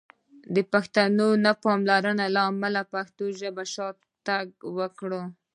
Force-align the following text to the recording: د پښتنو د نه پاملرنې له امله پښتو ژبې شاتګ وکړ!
د 0.55 0.57
پښتنو 0.71 1.27
د 1.35 1.39
نه 1.45 1.51
پاملرنې 1.63 2.27
له 2.35 2.41
امله 2.51 2.81
پښتو 2.93 3.23
ژبې 3.39 3.65
شاتګ 3.73 4.47
وکړ! 4.77 5.09